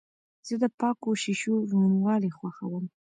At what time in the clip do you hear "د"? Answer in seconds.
0.63-0.65